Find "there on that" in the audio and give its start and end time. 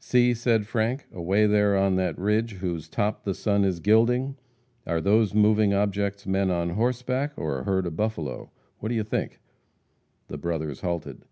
1.46-2.18